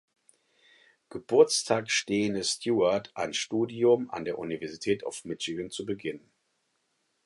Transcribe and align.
Geburtstag 1.09 1.91
stehende 1.91 2.43
Stewart 2.43 3.11
ein 3.15 3.35
Studium 3.35 4.09
an 4.09 4.25
der 4.25 4.39
University 4.39 4.97
of 5.03 5.25
Michigan 5.25 5.69
zu 5.69 5.85
beginnen. 5.85 6.31